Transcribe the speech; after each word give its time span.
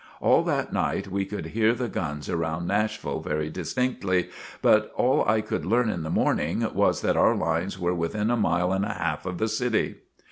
All 0.19 0.41
that 0.45 0.73
night 0.73 1.09
we 1.09 1.25
could 1.25 1.45
hear 1.53 1.75
the 1.75 1.87
guns 1.87 2.27
around 2.27 2.67
Nashville 2.67 3.19
very 3.19 3.51
distinctly, 3.51 4.29
but 4.59 4.91
all 4.95 5.23
I 5.27 5.41
could 5.41 5.63
learn 5.63 5.91
in 5.91 6.01
the 6.01 6.09
morning 6.09 6.65
was 6.73 7.01
that 7.01 7.15
our 7.15 7.35
lines 7.35 7.77
were 7.77 7.93
within 7.93 8.31
a 8.31 8.35
mile 8.35 8.73
and 8.73 8.83
a 8.83 8.93
half 8.95 9.27
of 9.27 9.37
the 9.37 9.47
city. 9.47 9.97